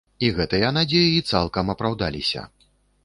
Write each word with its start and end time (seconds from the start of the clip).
І 0.27 0.29
гэтыя 0.37 0.71
надзеі 0.77 1.21
цалкам 1.33 1.71
апраўдаліся. 1.75 2.49